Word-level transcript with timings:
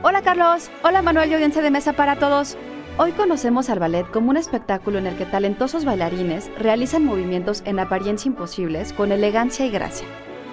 Hola 0.00 0.22
Carlos, 0.22 0.70
hola 0.84 1.02
Manuel 1.02 1.28
y 1.28 1.34
audiencia 1.34 1.60
de 1.60 1.72
mesa 1.72 1.92
para 1.92 2.20
todos. 2.20 2.56
Hoy 2.98 3.10
conocemos 3.10 3.68
al 3.68 3.80
ballet 3.80 4.08
como 4.08 4.30
un 4.30 4.36
espectáculo 4.36 4.98
en 4.98 5.08
el 5.08 5.16
que 5.16 5.26
talentosos 5.26 5.84
bailarines 5.84 6.52
realizan 6.56 7.04
movimientos 7.04 7.62
en 7.64 7.80
apariencia 7.80 8.28
imposibles 8.28 8.92
con 8.92 9.10
elegancia 9.10 9.66
y 9.66 9.70
gracia. 9.70 10.06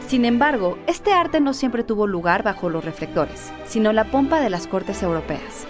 Sin 0.08 0.26
embargo, 0.26 0.79
este 0.88 1.13
arte 1.13 1.42
no 1.42 1.54
siempre 1.54 1.84
tuvo 1.84 2.08
lugar 2.08 2.42
bajo 2.42 2.71
los 2.71 2.84
reflectores, 2.84 3.52
sino 3.68 3.94
la 3.94 4.05
pompa 4.05 4.41
de 4.41 4.50
las 4.50 4.66
cortes 4.66 5.04
europeas. 5.04 5.68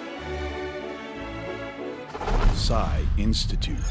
Institute. 3.17 3.83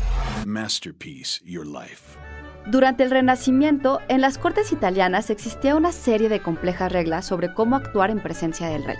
Masterpiece 0.46 1.43
Your 1.45 1.66
Life. 1.66 2.19
Durante 2.66 3.03
el 3.03 3.11
Renacimiento, 3.11 4.01
en 4.09 4.23
las 4.23 4.39
cortes 4.39 4.73
italianas 4.73 5.29
existía 5.29 5.77
una 5.77 5.93
serie 5.93 6.30
de 6.30 6.41
complejas 6.41 6.91
reglas 6.91 7.27
sobre 7.27 7.53
cómo 7.53 7.77
actuar 7.77 8.09
en 8.09 8.21
presencia 8.21 8.69
del 8.69 8.85
rey. 8.85 8.96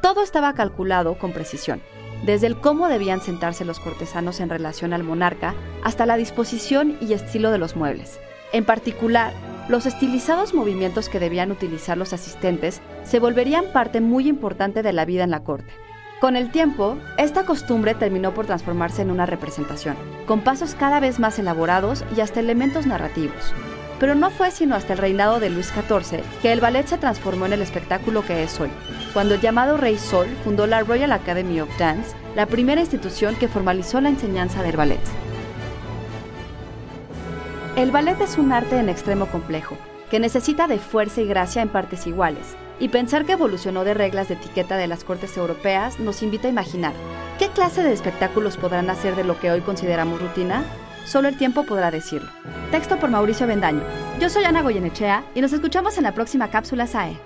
Todo 0.00 0.22
estaba 0.22 0.54
calculado 0.54 1.18
con 1.18 1.32
precisión, 1.32 1.82
desde 2.24 2.46
el 2.46 2.56
cómo 2.60 2.88
debían 2.88 3.20
sentarse 3.20 3.64
los 3.64 3.80
cortesanos 3.80 4.40
en 4.40 4.48
relación 4.48 4.92
al 4.92 5.02
monarca 5.02 5.54
hasta 5.82 6.06
la 6.06 6.16
disposición 6.16 6.96
y 7.00 7.12
estilo 7.12 7.50
de 7.50 7.58
los 7.58 7.76
muebles. 7.76 8.18
En 8.52 8.64
particular, 8.64 9.32
los 9.68 9.86
estilizados 9.86 10.54
movimientos 10.54 11.08
que 11.08 11.18
debían 11.18 11.50
utilizar 11.50 11.98
los 11.98 12.12
asistentes 12.12 12.80
se 13.04 13.18
volverían 13.18 13.72
parte 13.72 14.00
muy 14.00 14.28
importante 14.28 14.82
de 14.82 14.92
la 14.92 15.04
vida 15.04 15.24
en 15.24 15.30
la 15.30 15.42
corte. 15.42 15.72
Con 16.20 16.36
el 16.36 16.50
tiempo, 16.50 16.96
esta 17.18 17.44
costumbre 17.44 17.94
terminó 17.94 18.32
por 18.32 18.46
transformarse 18.46 19.02
en 19.02 19.10
una 19.10 19.26
representación, 19.26 19.96
con 20.26 20.40
pasos 20.40 20.74
cada 20.74 20.98
vez 21.00 21.18
más 21.18 21.38
elaborados 21.38 22.04
y 22.16 22.20
hasta 22.20 22.40
elementos 22.40 22.86
narrativos. 22.86 23.52
Pero 23.98 24.14
no 24.14 24.30
fue 24.30 24.50
sino 24.50 24.74
hasta 24.74 24.92
el 24.92 24.98
reinado 24.98 25.40
de 25.40 25.50
Luis 25.50 25.68
XIV 25.68 26.20
que 26.42 26.52
el 26.52 26.60
ballet 26.60 26.86
se 26.86 26.98
transformó 26.98 27.46
en 27.46 27.54
el 27.54 27.62
espectáculo 27.62 28.24
que 28.24 28.42
es 28.42 28.60
hoy, 28.60 28.70
cuando 29.14 29.34
el 29.34 29.40
llamado 29.40 29.76
Rey 29.76 29.96
Sol 29.96 30.26
fundó 30.44 30.66
la 30.66 30.82
Royal 30.82 31.12
Academy 31.12 31.60
of 31.60 31.78
Dance, 31.78 32.14
la 32.34 32.46
primera 32.46 32.80
institución 32.80 33.34
que 33.36 33.48
formalizó 33.48 34.00
la 34.00 34.10
enseñanza 34.10 34.62
del 34.62 34.76
ballet. 34.76 35.00
El 37.76 37.90
ballet 37.90 38.20
es 38.20 38.38
un 38.38 38.52
arte 38.52 38.78
en 38.78 38.88
extremo 38.88 39.26
complejo, 39.26 39.76
que 40.10 40.20
necesita 40.20 40.66
de 40.66 40.78
fuerza 40.78 41.20
y 41.20 41.26
gracia 41.26 41.62
en 41.62 41.68
partes 41.68 42.06
iguales, 42.06 42.56
y 42.78 42.88
pensar 42.88 43.24
que 43.24 43.32
evolucionó 43.32 43.84
de 43.84 43.94
reglas 43.94 44.28
de 44.28 44.34
etiqueta 44.34 44.76
de 44.76 44.86
las 44.86 45.04
cortes 45.04 45.36
europeas 45.36 45.98
nos 45.98 46.22
invita 46.22 46.48
a 46.48 46.50
imaginar, 46.50 46.92
¿qué 47.38 47.48
clase 47.48 47.82
de 47.82 47.92
espectáculos 47.92 48.56
podrán 48.56 48.90
hacer 48.90 49.16
de 49.16 49.24
lo 49.24 49.40
que 49.40 49.50
hoy 49.50 49.60
consideramos 49.62 50.20
rutina? 50.20 50.64
Solo 51.06 51.28
el 51.28 51.36
tiempo 51.38 51.62
podrá 51.62 51.90
decirlo. 51.90 52.28
Texto 52.70 52.98
por 52.98 53.10
Mauricio 53.10 53.46
Bendaño. 53.46 53.82
Yo 54.20 54.28
soy 54.28 54.44
Ana 54.44 54.62
Goyenechea 54.62 55.24
y 55.34 55.40
nos 55.40 55.52
escuchamos 55.52 55.96
en 55.98 56.04
la 56.04 56.12
próxima 56.12 56.50
cápsula 56.50 56.86
SAE. 56.86 57.16